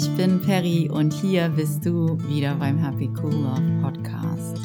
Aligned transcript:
ich 0.00 0.08
bin 0.16 0.40
Perry 0.40 0.88
und 0.88 1.12
hier 1.12 1.48
bist 1.48 1.84
du 1.84 2.18
wieder 2.28 2.54
beim 2.54 2.78
Happy 2.78 3.10
Cool 3.20 3.34
Love 3.34 3.80
Podcast. 3.82 4.56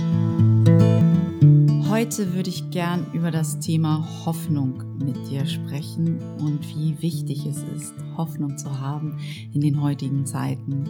Heute 1.89 2.35
würde 2.35 2.49
ich 2.49 2.69
gern 2.69 3.07
über 3.13 3.31
das 3.31 3.59
Thema 3.59 4.07
Hoffnung 4.25 4.83
mit 4.99 5.15
dir 5.29 5.47
sprechen 5.47 6.19
und 6.39 6.67
wie 6.67 7.01
wichtig 7.01 7.47
es 7.47 7.63
ist, 7.75 7.95
Hoffnung 8.15 8.59
zu 8.59 8.79
haben 8.79 9.17
in 9.53 9.61
den 9.61 9.81
heutigen 9.81 10.27
Zeiten. 10.27 10.83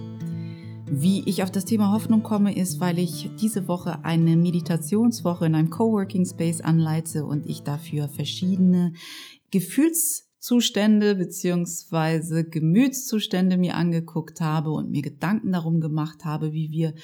Wie 0.91 1.23
ich 1.25 1.41
auf 1.43 1.51
das 1.51 1.63
Thema 1.63 1.93
Hoffnung 1.93 2.21
komme, 2.21 2.53
ist, 2.53 2.81
weil 2.81 2.99
ich 2.99 3.29
diese 3.39 3.69
Woche 3.69 4.03
eine 4.03 4.35
Meditationswoche 4.35 5.45
in 5.45 5.55
einem 5.55 5.69
Coworking 5.69 6.25
Space 6.25 6.59
anleite 6.59 7.25
und 7.25 7.45
ich 7.45 7.63
dafür 7.63 8.09
verschiedene 8.09 8.91
Gefühlszustände 10.43 11.15
beziehungsweise 11.15 12.43
Gemütszustände 12.43 13.57
mir 13.57 13.75
angeguckt 13.75 14.41
habe 14.41 14.71
und 14.71 14.91
mir 14.91 15.01
Gedanken 15.01 15.53
darum 15.53 15.79
gemacht 15.79 16.25
habe, 16.25 16.51
wie 16.51 16.69
wir 16.69 16.95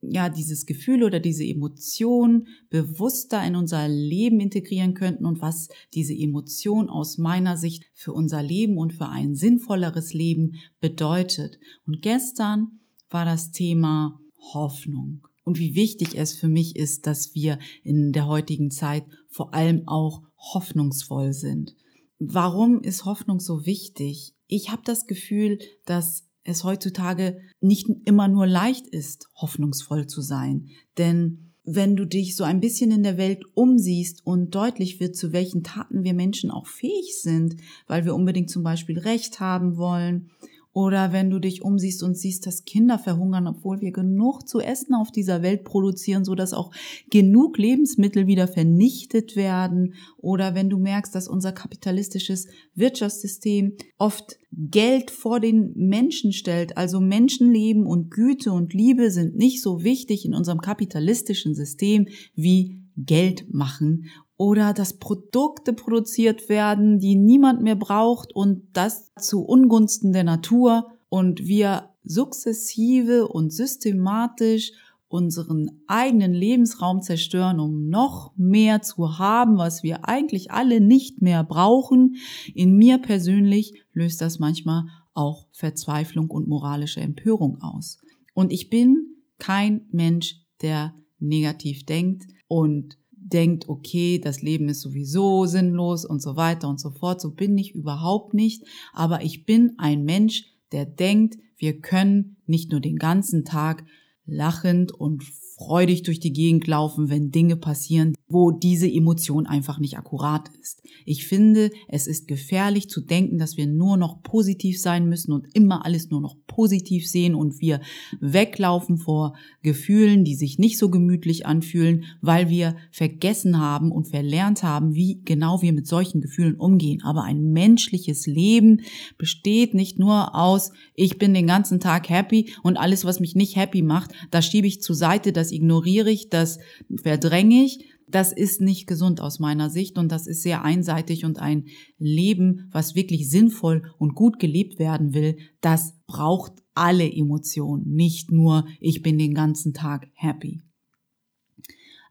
ja 0.00 0.28
dieses 0.28 0.64
Gefühl 0.64 1.02
oder 1.02 1.18
diese 1.18 1.44
Emotion 1.44 2.46
bewusster 2.70 3.44
in 3.44 3.56
unser 3.56 3.88
Leben 3.88 4.38
integrieren 4.38 4.94
könnten 4.94 5.26
und 5.26 5.40
was 5.40 5.70
diese 5.92 6.14
Emotion 6.14 6.88
aus 6.88 7.18
meiner 7.18 7.56
Sicht 7.56 7.84
für 7.94 8.12
unser 8.12 8.42
Leben 8.44 8.78
und 8.78 8.92
für 8.92 9.08
ein 9.08 9.34
sinnvolleres 9.34 10.14
Leben 10.14 10.52
bedeutet. 10.80 11.58
Und 11.86 12.00
gestern 12.00 12.78
war 13.10 13.24
das 13.24 13.50
Thema 13.50 14.20
Hoffnung 14.52 15.26
und 15.42 15.58
wie 15.58 15.74
wichtig 15.74 16.16
es 16.16 16.32
für 16.34 16.48
mich 16.48 16.76
ist, 16.76 17.08
dass 17.08 17.34
wir 17.34 17.58
in 17.82 18.12
der 18.12 18.28
heutigen 18.28 18.70
Zeit 18.70 19.04
vor 19.26 19.52
allem 19.52 19.88
auch 19.88 20.22
hoffnungsvoll 20.36 21.32
sind. 21.32 21.74
Warum 22.18 22.80
ist 22.80 23.04
Hoffnung 23.04 23.40
so 23.40 23.66
wichtig? 23.66 24.34
Ich 24.46 24.70
habe 24.70 24.82
das 24.84 25.06
Gefühl, 25.06 25.58
dass 25.84 26.24
es 26.44 26.64
heutzutage 26.64 27.40
nicht 27.60 27.88
immer 28.04 28.28
nur 28.28 28.46
leicht 28.46 28.86
ist, 28.86 29.28
hoffnungsvoll 29.34 30.06
zu 30.06 30.20
sein. 30.20 30.68
Denn 30.98 31.54
wenn 31.64 31.96
du 31.96 32.04
dich 32.04 32.36
so 32.36 32.44
ein 32.44 32.60
bisschen 32.60 32.90
in 32.90 33.02
der 33.02 33.16
Welt 33.16 33.42
umsiehst 33.54 34.26
und 34.26 34.54
deutlich 34.54 35.00
wird, 35.00 35.16
zu 35.16 35.32
welchen 35.32 35.62
Taten 35.62 36.04
wir 36.04 36.12
Menschen 36.12 36.50
auch 36.50 36.66
fähig 36.66 37.20
sind, 37.22 37.56
weil 37.86 38.04
wir 38.04 38.14
unbedingt 38.14 38.50
zum 38.50 38.62
Beispiel 38.62 38.98
Recht 38.98 39.40
haben 39.40 39.78
wollen 39.78 40.30
oder 40.74 41.12
wenn 41.12 41.30
du 41.30 41.38
dich 41.38 41.62
umsiehst 41.62 42.02
und 42.02 42.18
siehst, 42.18 42.46
dass 42.46 42.64
Kinder 42.64 42.98
verhungern, 42.98 43.46
obwohl 43.46 43.80
wir 43.80 43.92
genug 43.92 44.48
zu 44.48 44.58
essen 44.58 44.94
auf 44.94 45.12
dieser 45.12 45.40
Welt 45.40 45.62
produzieren, 45.62 46.24
so 46.24 46.34
dass 46.34 46.52
auch 46.52 46.72
genug 47.10 47.58
Lebensmittel 47.58 48.26
wieder 48.26 48.48
vernichtet 48.48 49.36
werden. 49.36 49.94
Oder 50.18 50.56
wenn 50.56 50.68
du 50.68 50.78
merkst, 50.78 51.14
dass 51.14 51.28
unser 51.28 51.52
kapitalistisches 51.52 52.48
Wirtschaftssystem 52.74 53.76
oft 53.98 54.36
Geld 54.50 55.12
vor 55.12 55.38
den 55.38 55.72
Menschen 55.76 56.32
stellt. 56.32 56.76
Also 56.76 57.00
Menschenleben 57.00 57.86
und 57.86 58.10
Güte 58.10 58.50
und 58.50 58.74
Liebe 58.74 59.12
sind 59.12 59.36
nicht 59.36 59.62
so 59.62 59.84
wichtig 59.84 60.24
in 60.24 60.34
unserem 60.34 60.60
kapitalistischen 60.60 61.54
System 61.54 62.08
wie 62.34 62.82
Geld 62.96 63.52
machen 63.52 64.06
oder 64.36 64.72
dass 64.72 64.98
Produkte 64.98 65.72
produziert 65.72 66.48
werden, 66.48 66.98
die 66.98 67.14
niemand 67.14 67.62
mehr 67.62 67.76
braucht 67.76 68.34
und 68.34 68.66
das 68.72 69.12
zu 69.18 69.44
Ungunsten 69.44 70.12
der 70.12 70.24
Natur 70.24 70.88
und 71.08 71.46
wir 71.46 71.90
sukzessive 72.02 73.28
und 73.28 73.52
systematisch 73.52 74.72
unseren 75.08 75.70
eigenen 75.86 76.32
Lebensraum 76.32 77.00
zerstören, 77.00 77.60
um 77.60 77.88
noch 77.88 78.32
mehr 78.36 78.82
zu 78.82 79.18
haben, 79.18 79.58
was 79.58 79.84
wir 79.84 80.08
eigentlich 80.08 80.50
alle 80.50 80.80
nicht 80.80 81.22
mehr 81.22 81.44
brauchen. 81.44 82.16
In 82.52 82.76
mir 82.76 82.98
persönlich 82.98 83.74
löst 83.92 84.20
das 84.20 84.40
manchmal 84.40 84.86
auch 85.12 85.46
Verzweiflung 85.52 86.30
und 86.30 86.48
moralische 86.48 87.00
Empörung 87.00 87.62
aus. 87.62 87.98
Und 88.34 88.52
ich 88.52 88.70
bin 88.70 89.14
kein 89.38 89.86
Mensch, 89.92 90.40
der 90.62 90.94
negativ 91.20 91.86
denkt 91.86 92.24
und 92.48 92.98
denkt, 93.24 93.68
okay, 93.68 94.18
das 94.18 94.42
Leben 94.42 94.68
ist 94.68 94.80
sowieso 94.80 95.46
sinnlos 95.46 96.04
und 96.04 96.20
so 96.20 96.36
weiter 96.36 96.68
und 96.68 96.78
so 96.78 96.90
fort. 96.90 97.20
So 97.20 97.30
bin 97.30 97.56
ich 97.56 97.74
überhaupt 97.74 98.34
nicht. 98.34 98.64
Aber 98.92 99.22
ich 99.22 99.44
bin 99.44 99.72
ein 99.78 100.04
Mensch, 100.04 100.44
der 100.72 100.84
denkt, 100.84 101.38
wir 101.56 101.80
können 101.80 102.36
nicht 102.46 102.70
nur 102.70 102.80
den 102.80 102.96
ganzen 102.96 103.44
Tag 103.44 103.84
lachend 104.26 104.92
und 104.92 105.24
freudig 105.56 106.02
durch 106.02 106.20
die 106.20 106.32
Gegend 106.32 106.66
laufen, 106.66 107.10
wenn 107.10 107.30
Dinge 107.30 107.56
passieren, 107.56 108.14
wo 108.28 108.50
diese 108.50 108.90
Emotion 108.90 109.46
einfach 109.46 109.78
nicht 109.78 109.96
akkurat 109.96 110.48
ist. 110.60 110.82
Ich 111.04 111.26
finde, 111.26 111.70
es 111.88 112.06
ist 112.06 112.26
gefährlich 112.26 112.88
zu 112.88 113.00
denken, 113.00 113.38
dass 113.38 113.56
wir 113.56 113.66
nur 113.66 113.96
noch 113.96 114.22
positiv 114.22 114.80
sein 114.80 115.08
müssen 115.08 115.32
und 115.32 115.46
immer 115.54 115.84
alles 115.84 116.10
nur 116.10 116.20
noch 116.20 116.36
positiv 116.46 117.08
sehen 117.08 117.34
und 117.34 117.60
wir 117.60 117.80
weglaufen 118.20 118.98
vor 118.98 119.34
Gefühlen, 119.62 120.24
die 120.24 120.34
sich 120.34 120.58
nicht 120.58 120.78
so 120.78 120.90
gemütlich 120.90 121.46
anfühlen, 121.46 122.04
weil 122.20 122.48
wir 122.48 122.76
vergessen 122.90 123.60
haben 123.60 123.92
und 123.92 124.08
verlernt 124.08 124.62
haben, 124.62 124.94
wie 124.94 125.20
genau 125.24 125.62
wir 125.62 125.72
mit 125.72 125.86
solchen 125.86 126.20
Gefühlen 126.20 126.56
umgehen. 126.56 127.02
Aber 127.04 127.24
ein 127.24 127.52
menschliches 127.52 128.26
Leben 128.26 128.80
besteht 129.18 129.74
nicht 129.74 129.98
nur 129.98 130.34
aus, 130.34 130.72
ich 130.94 131.18
bin 131.18 131.34
den 131.34 131.46
ganzen 131.46 131.80
Tag 131.80 132.08
happy 132.08 132.52
und 132.62 132.76
alles, 132.76 133.04
was 133.04 133.20
mich 133.20 133.34
nicht 133.34 133.56
happy 133.56 133.82
macht, 133.82 134.12
das 134.30 134.46
schiebe 134.46 134.66
ich 134.66 134.80
zur 134.80 134.96
Seite, 134.96 135.32
das 135.44 135.52
ignoriere 135.52 136.10
ich, 136.10 136.30
das 136.30 136.58
verdränge 137.02 137.64
ich. 137.64 137.90
Das 138.08 138.32
ist 138.32 138.60
nicht 138.60 138.86
gesund 138.86 139.20
aus 139.20 139.38
meiner 139.38 139.70
Sicht 139.70 139.98
und 139.98 140.10
das 140.10 140.26
ist 140.26 140.42
sehr 140.42 140.62
einseitig 140.62 141.24
und 141.24 141.38
ein 141.38 141.66
Leben, 141.98 142.68
was 142.70 142.94
wirklich 142.94 143.28
sinnvoll 143.30 143.82
und 143.98 144.14
gut 144.14 144.38
gelebt 144.38 144.78
werden 144.78 145.14
will, 145.14 145.36
das 145.60 145.94
braucht 146.06 146.52
alle 146.74 147.10
Emotionen, 147.10 147.94
nicht 147.94 148.30
nur 148.30 148.66
ich 148.80 149.02
bin 149.02 149.18
den 149.18 149.34
ganzen 149.34 149.72
Tag 149.72 150.08
happy. 150.14 150.62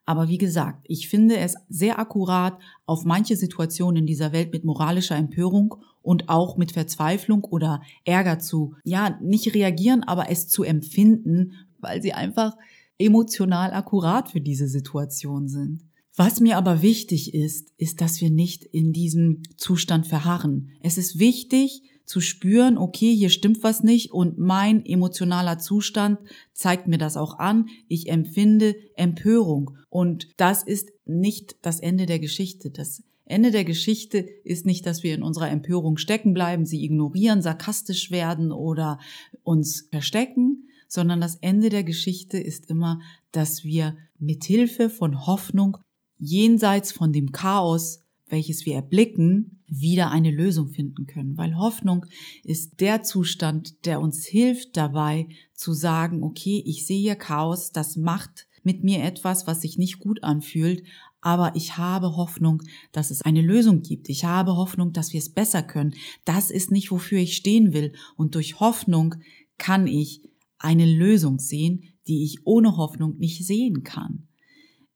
Aber 0.05 0.27
wie 0.27 0.37
gesagt, 0.37 0.85
ich 0.87 1.07
finde 1.07 1.37
es 1.37 1.55
sehr 1.69 1.99
akkurat, 1.99 2.59
auf 2.85 3.05
manche 3.05 3.35
Situationen 3.35 4.01
in 4.01 4.05
dieser 4.05 4.33
Welt 4.33 4.51
mit 4.51 4.65
moralischer 4.65 5.15
Empörung 5.15 5.75
und 6.01 6.27
auch 6.27 6.57
mit 6.57 6.73
Verzweiflung 6.73 7.43
oder 7.45 7.81
Ärger 8.03 8.39
zu, 8.39 8.75
ja, 8.83 9.17
nicht 9.21 9.53
reagieren, 9.53 10.03
aber 10.03 10.29
es 10.29 10.47
zu 10.47 10.63
empfinden, 10.63 11.53
weil 11.79 12.01
sie 12.01 12.13
einfach 12.13 12.55
emotional 12.97 13.73
akkurat 13.73 14.29
für 14.29 14.41
diese 14.41 14.67
Situation 14.67 15.47
sind. 15.47 15.81
Was 16.15 16.39
mir 16.39 16.57
aber 16.57 16.81
wichtig 16.81 17.33
ist, 17.33 17.71
ist, 17.77 17.99
dass 17.99 18.21
wir 18.21 18.29
nicht 18.29 18.63
in 18.63 18.93
diesem 18.93 19.41
Zustand 19.57 20.05
verharren. 20.05 20.69
Es 20.81 20.97
ist 20.97 21.17
wichtig 21.17 21.81
zu 22.05 22.19
spüren, 22.19 22.77
okay, 22.77 23.15
hier 23.15 23.29
stimmt 23.29 23.63
was 23.63 23.81
nicht 23.81 24.11
und 24.11 24.37
mein 24.37 24.85
emotionaler 24.85 25.57
Zustand 25.57 26.19
zeigt 26.53 26.87
mir 26.87 26.97
das 26.97 27.17
auch 27.17 27.39
an. 27.39 27.67
Ich 27.87 28.09
empfinde 28.09 28.75
Empörung 28.95 29.77
und 29.89 30.27
das 30.37 30.63
ist 30.63 30.91
nicht 31.05 31.55
das 31.61 31.79
Ende 31.79 32.05
der 32.05 32.19
Geschichte. 32.19 32.69
Das 32.69 33.03
Ende 33.25 33.51
der 33.51 33.63
Geschichte 33.63 34.17
ist 34.43 34.65
nicht, 34.65 34.85
dass 34.85 35.01
wir 35.01 35.15
in 35.15 35.23
unserer 35.23 35.49
Empörung 35.49 35.97
stecken 35.97 36.33
bleiben, 36.33 36.65
sie 36.65 36.83
ignorieren, 36.83 37.41
sarkastisch 37.41 38.11
werden 38.11 38.51
oder 38.51 38.99
uns 39.43 39.87
verstecken, 39.89 40.67
sondern 40.93 41.21
das 41.21 41.37
Ende 41.37 41.69
der 41.69 41.83
Geschichte 41.83 42.37
ist 42.37 42.69
immer, 42.69 43.01
dass 43.31 43.63
wir 43.63 43.97
mit 44.19 44.43
Hilfe 44.43 44.91
von 44.91 45.25
Hoffnung 45.25 45.77
jenseits 46.19 46.91
von 46.91 47.11
dem 47.11 47.31
Chaos, 47.31 48.01
welches 48.27 48.67
wir 48.67 48.75
erblicken, 48.75 49.63
wieder 49.65 50.11
eine 50.11 50.29
Lösung 50.29 50.67
finden 50.69 51.07
können. 51.07 51.35
Weil 51.35 51.57
Hoffnung 51.57 52.05
ist 52.43 52.79
der 52.79 53.01
Zustand, 53.01 53.87
der 53.87 54.01
uns 54.01 54.23
hilft 54.23 54.77
dabei 54.77 55.29
zu 55.55 55.73
sagen, 55.73 56.21
okay, 56.21 56.61
ich 56.63 56.85
sehe 56.85 57.01
hier 57.01 57.15
Chaos, 57.15 57.71
das 57.71 57.95
macht 57.95 58.45
mit 58.61 58.83
mir 58.83 59.03
etwas, 59.03 59.47
was 59.47 59.61
sich 59.61 59.79
nicht 59.79 59.97
gut 59.97 60.23
anfühlt, 60.23 60.83
aber 61.21 61.55
ich 61.55 61.75
habe 61.75 62.17
Hoffnung, 62.17 62.61
dass 62.91 63.09
es 63.09 63.23
eine 63.23 63.41
Lösung 63.41 63.81
gibt. 63.81 64.09
Ich 64.09 64.25
habe 64.25 64.57
Hoffnung, 64.57 64.93
dass 64.93 65.11
wir 65.11 65.19
es 65.19 65.29
besser 65.29 65.63
können. 65.63 65.95
Das 66.23 66.51
ist 66.51 66.69
nicht, 66.69 66.91
wofür 66.91 67.17
ich 67.17 67.35
stehen 67.35 67.73
will. 67.73 67.93
Und 68.15 68.35
durch 68.35 68.59
Hoffnung 68.59 69.15
kann 69.57 69.87
ich 69.87 70.21
eine 70.63 70.85
Lösung 70.85 71.39
sehen, 71.39 71.83
die 72.07 72.23
ich 72.23 72.45
ohne 72.45 72.77
Hoffnung 72.77 73.17
nicht 73.17 73.45
sehen 73.45 73.83
kann. 73.83 74.27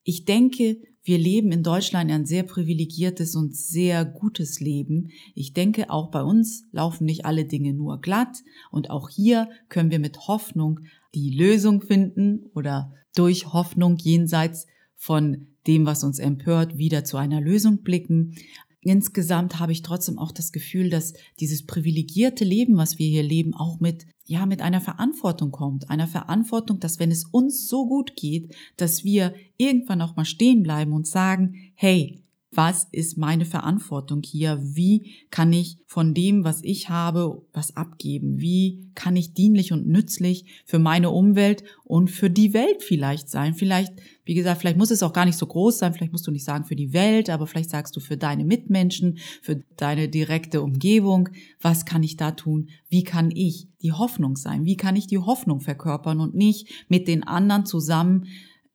Ich 0.04 0.26
denke, 0.26 0.78
wir 1.04 1.18
leben 1.18 1.52
in 1.52 1.64
Deutschland 1.64 2.12
ein 2.12 2.26
sehr 2.26 2.44
privilegiertes 2.44 3.36
und 3.36 3.56
sehr 3.56 4.04
gutes 4.04 4.60
Leben. 4.60 5.10
Ich 5.36 5.54
denke, 5.54 5.90
auch 5.90 6.12
bei 6.12 6.22
uns 6.22 6.66
laufen 6.72 7.06
nicht 7.06 7.26
alle 7.26 7.46
Dinge 7.46 7.74
nur 7.74 8.02
glatt 8.02 8.44
und 8.72 8.90
auch 8.90 9.10
hier 9.10 9.50
können 9.70 9.92
wir 9.92 10.00
mit 10.00 10.28
Hoffnung 10.28 10.82
die 11.16 11.32
Lösung 11.32 11.82
finden 11.82 12.46
oder 12.54 12.94
durch 13.16 13.54
Hoffnung 13.54 13.98
jenseits 13.98 14.68
von 14.96 15.48
dem, 15.66 15.86
was 15.86 16.04
uns 16.04 16.20
empört, 16.20 16.78
wieder 16.78 17.04
zu 17.04 17.18
einer 17.18 17.42
Lösung 17.42 17.84
blicken 17.84 18.36
insgesamt 18.82 19.60
habe 19.60 19.72
ich 19.72 19.82
trotzdem 19.82 20.18
auch 20.18 20.32
das 20.32 20.52
Gefühl, 20.52 20.90
dass 20.90 21.14
dieses 21.40 21.66
privilegierte 21.66 22.46
Leben, 22.46 22.78
was 22.78 22.98
wir 22.98 23.08
hier 23.08 23.24
leben, 23.24 23.54
auch 23.54 23.80
mit, 23.80 24.06
ja, 24.26 24.46
mit 24.46 24.62
einer 24.62 24.82
Verantwortung 24.82 25.52
kommt. 25.52 25.90
Einer 25.90 26.08
Verantwortung, 26.08 26.80
dass 26.80 27.00
wenn 27.00 27.12
es 27.12 27.26
uns 27.26 27.68
so 27.68 27.88
gut 27.88 28.16
geht, 28.16 28.56
dass 28.78 29.04
wir 29.04 29.34
irgendwann 29.58 30.02
auch 30.02 30.16
mal 30.16 30.26
stehen 30.26 30.64
bleiben 30.64 30.94
und 30.94 31.08
sagen, 31.08 31.56
hey, 31.76 32.24
was 32.52 32.88
ist 32.92 33.18
meine 33.18 33.44
Verantwortung 33.44 34.22
hier? 34.24 34.60
Wie 34.62 35.12
kann 35.32 35.52
ich 35.52 35.78
von 35.86 36.14
dem, 36.14 36.46
was 36.46 36.64
ich 36.64 36.90
habe, 36.90 37.46
was 37.52 37.76
abgeben? 37.76 38.40
Wie 38.40 38.90
kann 38.96 39.18
ich 39.18 39.34
dienlich 39.34 39.74
und 39.74 39.86
nützlich 39.86 40.64
für 40.66 40.80
meine 40.80 41.10
Umwelt 41.10 41.64
und 41.84 42.10
für 42.10 42.30
die 42.30 42.54
Welt 42.54 42.84
vielleicht 42.84 43.30
sein? 43.30 43.54
Vielleicht, 43.54 43.94
wie 44.24 44.34
gesagt, 44.34 44.62
vielleicht 44.62 44.78
muss 44.78 44.92
es 44.92 45.04
auch 45.04 45.12
gar 45.12 45.26
nicht 45.26 45.38
so 45.38 45.46
groß 45.46 45.78
sein. 45.78 45.94
Vielleicht 45.94 46.14
musst 46.14 46.26
du 46.26 46.32
nicht 46.32 46.46
sagen 46.46 46.64
für 46.64 46.78
die 46.78 46.94
Welt, 46.94 47.30
aber 47.30 47.48
vielleicht 47.48 47.70
sagst 47.70 47.96
du 47.98 48.00
für 48.00 48.16
deine 48.16 48.46
Mitmenschen, 48.46 49.18
für 49.42 49.62
deine 49.76 50.08
direkte 50.08 50.62
Umgebung. 50.62 51.30
Was 51.62 51.86
kann 51.86 52.02
ich 52.02 52.16
da 52.16 52.32
tun? 52.32 52.70
Wie 52.88 53.04
kann 53.04 53.30
ich 53.30 53.68
die 53.82 53.92
Hoffnung 53.92 54.38
sein? 54.38 54.64
Wie 54.64 54.78
kann 54.78 54.96
ich 54.96 55.08
die 55.08 55.20
Hoffnung 55.20 55.60
verkörpern 55.60 56.22
und 56.22 56.34
nicht 56.34 56.70
mit 56.88 57.10
den 57.10 57.24
anderen 57.24 57.66
zusammen 57.66 58.28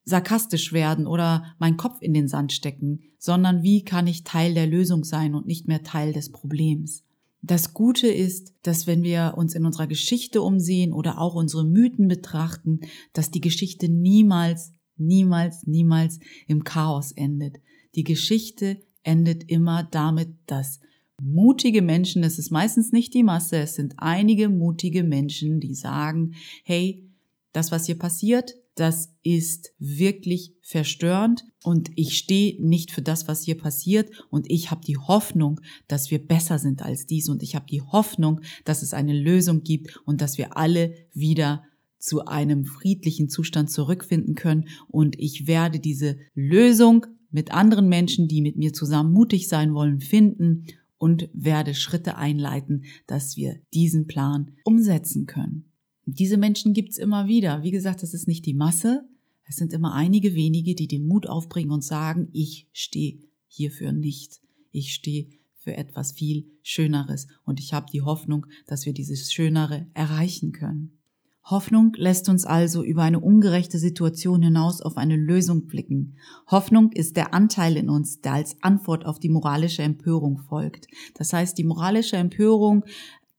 sarkastisch 0.04 0.72
werden 0.72 1.06
oder 1.06 1.54
meinen 1.58 1.76
Kopf 1.76 2.02
in 2.02 2.14
den 2.14 2.28
Sand 2.28 2.52
stecken, 2.52 3.00
sondern 3.19 3.62
wie 3.62 3.84
kann 3.84 4.06
ich 4.06 4.25
Teil 4.25 4.54
der 4.54 4.66
Lösung 4.66 5.04
sein 5.04 5.34
und 5.34 5.46
nicht 5.46 5.69
mehr 5.69 5.82
Teil 5.82 6.12
des 6.12 6.31
Problems. 6.31 7.04
Das 7.43 7.75
Gute 7.75 8.06
ist, 8.06 8.54
dass 8.62 8.87
wenn 8.87 9.02
wir 9.02 9.34
uns 9.37 9.54
in 9.54 9.66
unserer 9.66 9.88
Geschichte 9.88 10.43
umsehen 10.43 10.93
oder 10.93 11.20
auch 11.20 11.34
unsere 11.34 11.64
Mythen 11.64 12.06
betrachten, 12.06 12.81
dass 13.12 13.32
die 13.32 13.40
Geschichte 13.40 13.88
niemals, 13.88 14.72
niemals, 14.96 15.66
niemals 15.66 16.20
im 16.46 16.62
Chaos 16.62 17.10
endet. 17.10 17.58
Die 17.96 18.05
Geschichte 18.05 18.81
endet 19.02 19.50
immer 19.50 19.82
damit, 19.82 20.28
dass 20.46 20.78
mutige 21.20 21.82
Menschen, 21.82 22.22
es 22.22 22.38
ist 22.38 22.50
meistens 22.50 22.93
nicht 22.93 23.12
die 23.12 23.25
Masse, 23.25 23.58
es 23.58 23.75
sind 23.75 23.94
einige 23.96 24.48
mutige 24.48 25.02
Menschen, 25.02 25.58
die 25.58 25.75
sagen, 25.75 26.34
hey, 26.64 27.08
das, 27.52 27.72
was 27.72 27.87
hier 27.87 27.98
passiert, 27.98 28.55
das 28.74 29.14
ist 29.22 29.72
wirklich 29.78 30.54
verstörend 30.62 31.44
und 31.62 31.90
ich 31.94 32.16
stehe 32.16 32.56
nicht 32.64 32.90
für 32.90 33.02
das, 33.02 33.28
was 33.28 33.42
hier 33.42 33.56
passiert. 33.58 34.10
Und 34.30 34.50
ich 34.50 34.70
habe 34.70 34.80
die 34.84 34.96
Hoffnung, 34.96 35.60
dass 35.88 36.10
wir 36.10 36.26
besser 36.26 36.58
sind 36.58 36.82
als 36.82 37.06
dies. 37.06 37.28
Und 37.28 37.42
ich 37.42 37.54
habe 37.54 37.66
die 37.70 37.82
Hoffnung, 37.82 38.40
dass 38.64 38.82
es 38.82 38.94
eine 38.94 39.12
Lösung 39.12 39.62
gibt 39.62 40.00
und 40.06 40.20
dass 40.20 40.38
wir 40.38 40.56
alle 40.56 40.94
wieder 41.12 41.64
zu 41.98 42.24
einem 42.24 42.64
friedlichen 42.64 43.28
Zustand 43.28 43.70
zurückfinden 43.70 44.34
können. 44.34 44.69
Und 44.88 45.19
ich 45.20 45.46
werde 45.46 45.78
diese 45.78 46.16
Lösung 46.34 47.06
mit 47.30 47.52
anderen 47.52 47.88
Menschen, 47.88 48.26
die 48.26 48.42
mit 48.42 48.56
mir 48.56 48.72
zusammen 48.72 49.12
mutig 49.12 49.48
sein 49.48 49.74
wollen, 49.74 50.00
finden 50.00 50.66
und 50.98 51.28
werde 51.32 51.74
Schritte 51.74 52.16
einleiten, 52.16 52.84
dass 53.06 53.36
wir 53.36 53.56
diesen 53.74 54.06
Plan 54.06 54.52
umsetzen 54.64 55.26
können. 55.26 55.71
Diese 56.06 56.37
Menschen 56.37 56.75
gibt's 56.75 56.99
immer 56.99 57.28
wieder. 57.28 57.62
Wie 57.62 57.70
gesagt, 57.70 58.02
das 58.02 58.14
ist 58.14 58.26
nicht 58.26 58.44
die 58.46 58.54
Masse. 58.54 59.08
Es 59.44 59.56
sind 59.56 59.72
immer 59.72 59.94
einige 59.94 60.34
wenige, 60.34 60.75
die 60.75 60.88
den 60.88 61.06
Mut 61.06 61.26
aufbringen 61.26 61.70
und 61.70 61.84
sagen, 61.84 62.28
ich 62.32 62.69
stehe 62.72 63.19
hierfür 63.49 63.93
nicht. 63.93 64.40
Ich 64.70 64.94
stehe 64.94 65.28
für 65.58 65.76
etwas 65.76 66.12
viel 66.12 66.46
Schöneres 66.62 67.28
und 67.44 67.60
ich 67.60 67.72
habe 67.72 67.87
die 67.93 68.02
Hoffnung, 68.02 68.46
dass 68.66 68.84
wir 68.84 68.93
dieses 68.93 69.32
Schönere 69.32 69.87
erreichen 69.94 70.52
können. 70.52 70.99
Hoffnung 71.44 71.93
lässt 71.96 72.28
uns 72.28 72.44
also 72.44 72.84
über 72.84 73.02
eine 73.02 73.19
ungerechte 73.19 73.78
Situation 73.78 74.43
hinaus 74.43 74.81
auf 74.81 74.96
eine 74.96 75.16
Lösung 75.16 75.66
blicken. 75.66 76.16
Hoffnung 76.46 76.93
ist 76.93 77.16
der 77.16 77.34
Anteil 77.34 77.76
in 77.76 77.88
uns, 77.88 78.20
der 78.20 78.34
als 78.34 78.56
Antwort 78.62 79.06
auf 79.06 79.19
die 79.19 79.28
moralische 79.28 79.82
Empörung 79.82 80.38
folgt. 80.38 80.87
Das 81.14 81.32
heißt, 81.32 81.58
die 81.58 81.64
moralische 81.64 82.16
Empörung, 82.16 82.84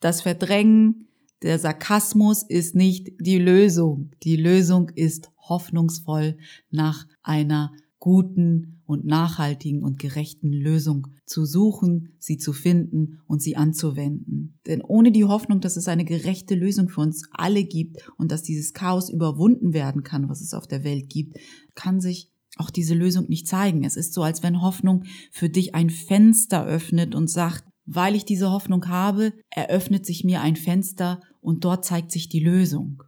das 0.01 0.21
Verdrängen, 0.21 1.07
der 1.43 1.59
Sarkasmus 1.59 2.43
ist 2.43 2.75
nicht 2.75 3.11
die 3.19 3.37
Lösung. 3.37 4.11
Die 4.23 4.37
Lösung 4.37 4.89
ist 4.95 5.29
hoffnungsvoll 5.37 6.37
nach 6.71 7.05
einer 7.21 7.73
guten 7.99 8.81
und 8.85 9.05
nachhaltigen 9.05 9.81
und 9.81 9.97
gerechten 9.97 10.51
Lösung 10.51 11.07
zu 11.25 11.45
suchen, 11.45 12.09
sie 12.19 12.37
zu 12.37 12.51
finden 12.51 13.21
und 13.27 13.41
sie 13.41 13.55
anzuwenden. 13.55 14.59
Denn 14.67 14.81
ohne 14.81 15.11
die 15.11 15.25
Hoffnung, 15.25 15.61
dass 15.61 15.77
es 15.77 15.87
eine 15.87 16.05
gerechte 16.05 16.55
Lösung 16.55 16.89
für 16.89 17.01
uns 17.01 17.29
alle 17.31 17.63
gibt 17.63 18.09
und 18.17 18.31
dass 18.31 18.43
dieses 18.43 18.73
Chaos 18.73 19.09
überwunden 19.09 19.73
werden 19.73 20.03
kann, 20.03 20.29
was 20.29 20.41
es 20.41 20.53
auf 20.53 20.67
der 20.67 20.83
Welt 20.83 21.09
gibt, 21.09 21.37
kann 21.75 22.01
sich 22.01 22.29
auch 22.57 22.69
diese 22.69 22.93
Lösung 22.93 23.27
nicht 23.29 23.47
zeigen. 23.47 23.83
Es 23.83 23.95
ist 23.95 24.13
so, 24.13 24.21
als 24.21 24.43
wenn 24.43 24.61
Hoffnung 24.61 25.05
für 25.31 25.49
dich 25.49 25.73
ein 25.73 25.89
Fenster 25.89 26.65
öffnet 26.65 27.15
und 27.15 27.29
sagt, 27.29 27.63
weil 27.85 28.15
ich 28.15 28.25
diese 28.25 28.51
Hoffnung 28.51 28.87
habe, 28.87 29.33
eröffnet 29.49 30.05
sich 30.05 30.23
mir 30.23 30.41
ein 30.41 30.55
Fenster 30.55 31.21
und 31.43 31.63
dort 31.65 31.85
zeigt 31.85 32.11
sich 32.11 32.29
die 32.29 32.39
Lösung. 32.39 33.03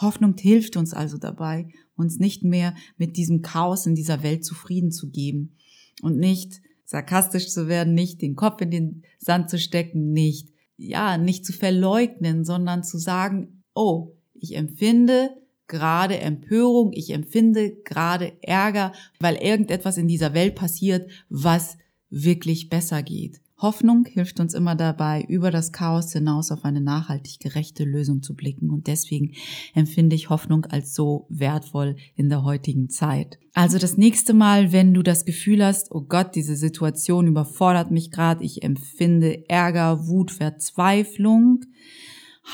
Hoffnung 0.00 0.36
hilft 0.36 0.76
uns 0.76 0.92
also 0.92 1.16
dabei, 1.16 1.68
uns 1.96 2.18
nicht 2.18 2.44
mehr 2.44 2.74
mit 2.96 3.16
diesem 3.16 3.42
Chaos 3.42 3.86
in 3.86 3.94
dieser 3.94 4.22
Welt 4.22 4.44
zufrieden 4.44 4.92
zu 4.92 5.10
geben 5.10 5.56
und 6.02 6.18
nicht 6.18 6.60
sarkastisch 6.84 7.48
zu 7.48 7.68
werden, 7.68 7.94
nicht 7.94 8.22
den 8.22 8.36
Kopf 8.36 8.60
in 8.60 8.70
den 8.70 9.02
Sand 9.18 9.50
zu 9.50 9.58
stecken, 9.58 10.12
nicht, 10.12 10.50
ja, 10.76 11.18
nicht 11.18 11.44
zu 11.44 11.52
verleugnen, 11.52 12.44
sondern 12.44 12.84
zu 12.84 12.98
sagen, 12.98 13.62
oh, 13.74 14.12
ich 14.34 14.56
empfinde 14.56 15.30
gerade 15.66 16.18
Empörung, 16.18 16.92
ich 16.92 17.10
empfinde 17.10 17.76
gerade 17.84 18.32
Ärger, 18.42 18.92
weil 19.20 19.36
irgendetwas 19.36 19.98
in 19.98 20.08
dieser 20.08 20.32
Welt 20.34 20.54
passiert, 20.54 21.10
was 21.28 21.76
wirklich 22.10 22.68
besser 22.68 23.02
geht. 23.02 23.40
Hoffnung 23.60 24.06
hilft 24.06 24.38
uns 24.38 24.54
immer 24.54 24.76
dabei, 24.76 25.24
über 25.28 25.50
das 25.50 25.72
Chaos 25.72 26.12
hinaus 26.12 26.52
auf 26.52 26.64
eine 26.64 26.80
nachhaltig 26.80 27.40
gerechte 27.40 27.82
Lösung 27.82 28.22
zu 28.22 28.36
blicken. 28.36 28.70
Und 28.70 28.86
deswegen 28.86 29.32
empfinde 29.74 30.14
ich 30.14 30.30
Hoffnung 30.30 30.64
als 30.66 30.94
so 30.94 31.26
wertvoll 31.28 31.96
in 32.14 32.28
der 32.28 32.44
heutigen 32.44 32.88
Zeit. 32.88 33.38
Also 33.54 33.78
das 33.78 33.96
nächste 33.96 34.32
Mal, 34.32 34.70
wenn 34.70 34.94
du 34.94 35.02
das 35.02 35.24
Gefühl 35.24 35.64
hast, 35.64 35.90
oh 35.90 36.02
Gott, 36.02 36.36
diese 36.36 36.54
Situation 36.54 37.26
überfordert 37.26 37.90
mich 37.90 38.12
gerade, 38.12 38.44
ich 38.44 38.62
empfinde 38.62 39.48
Ärger, 39.48 40.06
Wut, 40.06 40.30
Verzweiflung, 40.30 41.64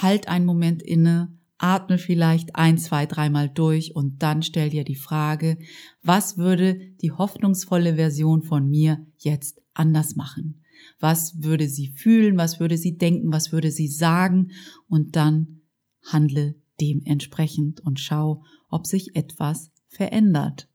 halt 0.01 0.29
einen 0.29 0.47
Moment 0.47 0.83
inne, 0.83 1.37
atme 1.59 1.99
vielleicht 1.99 2.57
ein, 2.57 2.79
zwei, 2.79 3.05
dreimal 3.05 3.51
durch 3.51 3.95
und 3.95 4.23
dann 4.23 4.43
stell 4.43 4.71
dir 4.71 4.85
die 4.85 4.97
Frage, 4.97 5.59
was 6.03 6.39
würde 6.39 6.77
die 7.03 7.13
hoffnungsvolle 7.13 7.97
Version 7.97 8.43
von 8.43 8.69
mir 8.71 9.07
jetzt 9.19 9.61
anders 9.75 10.17
machen? 10.17 10.64
Was 11.01 11.43
würde 11.43 11.69
sie 11.69 11.89
fühlen? 11.89 12.37
Was 12.37 12.61
würde 12.61 12.77
sie 12.79 12.97
denken? 12.97 13.33
Was 13.33 13.53
würde 13.53 13.71
sie 13.71 13.89
sagen? 13.89 14.53
Und 14.89 15.17
dann 15.17 15.61
handle 16.03 16.55
dementsprechend 16.81 17.81
und 17.81 18.01
schau, 18.01 18.43
ob 18.69 18.87
sich 18.87 19.17
etwas 19.17 19.71
verändert. 19.89 20.69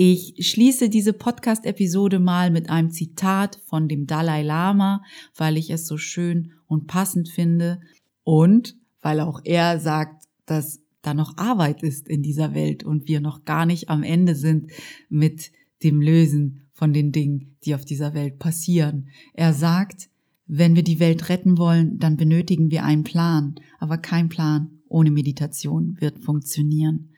Ich 0.00 0.34
schließe 0.38 0.88
diese 0.88 1.12
Podcast-Episode 1.12 2.20
mal 2.20 2.50
mit 2.50 2.70
einem 2.70 2.90
Zitat 2.90 3.60
von 3.66 3.88
dem 3.88 4.06
Dalai 4.06 4.42
Lama, 4.42 5.02
weil 5.34 5.56
ich 5.56 5.70
es 5.70 5.86
so 5.86 5.96
schön 5.96 6.52
und 6.66 6.86
passend 6.86 7.28
finde 7.28 7.80
und 8.22 8.76
weil 9.00 9.20
auch 9.20 9.40
er 9.42 9.80
sagt, 9.80 10.26
dass 10.46 10.80
da 11.02 11.14
noch 11.14 11.36
Arbeit 11.36 11.82
ist 11.82 12.08
in 12.08 12.22
dieser 12.22 12.54
Welt 12.54 12.84
und 12.84 13.08
wir 13.08 13.20
noch 13.20 13.44
gar 13.44 13.66
nicht 13.66 13.88
am 13.88 14.02
Ende 14.02 14.34
sind 14.34 14.70
mit 15.08 15.50
dem 15.82 16.00
Lösen 16.00 16.68
von 16.72 16.92
den 16.92 17.12
Dingen, 17.12 17.56
die 17.64 17.74
auf 17.74 17.84
dieser 17.84 18.14
Welt 18.14 18.38
passieren. 18.38 19.08
Er 19.34 19.52
sagt, 19.52 20.08
wenn 20.46 20.76
wir 20.76 20.82
die 20.82 21.00
Welt 21.00 21.28
retten 21.28 21.58
wollen, 21.58 21.98
dann 21.98 22.16
benötigen 22.16 22.70
wir 22.70 22.84
einen 22.84 23.04
Plan, 23.04 23.56
aber 23.78 23.98
kein 23.98 24.28
Plan 24.28 24.70
ohne 24.88 25.10
Meditation 25.10 25.96
wird 26.00 26.18
funktionieren. 26.18 27.10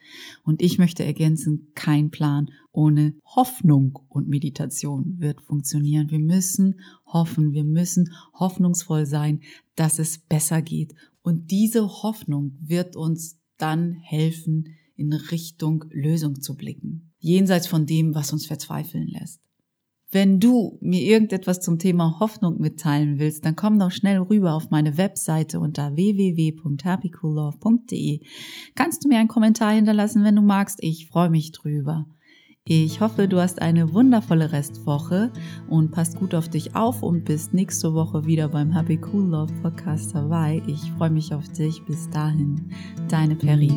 Und 0.42 0.60
ich 0.60 0.78
möchte 0.78 1.04
ergänzen, 1.04 1.68
kein 1.74 2.10
Plan 2.10 2.50
ohne 2.72 3.14
Hoffnung 3.24 3.98
und 4.08 4.28
Meditation 4.28 5.16
wird 5.18 5.40
funktionieren. 5.40 6.10
Wir 6.10 6.18
müssen 6.18 6.80
hoffen, 7.06 7.52
wir 7.52 7.64
müssen 7.64 8.12
hoffnungsvoll 8.34 9.06
sein, 9.06 9.40
dass 9.76 9.98
es 9.98 10.18
besser 10.18 10.62
geht. 10.62 10.94
Und 11.22 11.50
diese 11.52 11.86
Hoffnung 12.02 12.56
wird 12.60 12.96
uns 12.96 13.38
dann 13.56 13.92
helfen, 13.92 14.74
in 14.96 15.12
Richtung 15.12 15.84
Lösung 15.90 16.40
zu 16.42 16.56
blicken. 16.56 17.09
Jenseits 17.20 17.68
von 17.68 17.86
dem, 17.86 18.14
was 18.14 18.32
uns 18.32 18.46
verzweifeln 18.46 19.06
lässt. 19.06 19.40
Wenn 20.12 20.40
du 20.40 20.76
mir 20.80 21.02
irgendetwas 21.02 21.60
zum 21.60 21.78
Thema 21.78 22.18
Hoffnung 22.18 22.60
mitteilen 22.60 23.20
willst, 23.20 23.44
dann 23.44 23.54
komm 23.54 23.78
doch 23.78 23.92
schnell 23.92 24.18
rüber 24.18 24.54
auf 24.54 24.70
meine 24.70 24.98
Webseite 24.98 25.60
unter 25.60 25.94
www.happycoollove.de. 25.94 28.20
Kannst 28.74 29.04
du 29.04 29.08
mir 29.08 29.20
einen 29.20 29.28
Kommentar 29.28 29.70
hinterlassen, 29.72 30.24
wenn 30.24 30.34
du 30.34 30.42
magst? 30.42 30.82
Ich 30.82 31.06
freue 31.06 31.30
mich 31.30 31.52
drüber. 31.52 32.06
Ich 32.64 33.00
hoffe, 33.00 33.28
du 33.28 33.40
hast 33.40 33.62
eine 33.62 33.94
wundervolle 33.94 34.50
Restwoche 34.52 35.32
und 35.68 35.92
passt 35.92 36.18
gut 36.18 36.34
auf 36.34 36.48
dich 36.48 36.74
auf 36.76 37.02
und 37.02 37.24
bist 37.24 37.54
nächste 37.54 37.94
Woche 37.94 38.26
wieder 38.26 38.48
beim 38.48 38.72
Happy 38.72 39.00
Cool 39.12 39.30
Love 39.30 39.52
Podcast 39.62 40.14
dabei. 40.14 40.60
Ich 40.66 40.90
freue 40.92 41.10
mich 41.10 41.32
auf 41.32 41.48
dich. 41.48 41.82
Bis 41.84 42.10
dahin, 42.10 42.70
deine 43.08 43.36
Perry. 43.36 43.70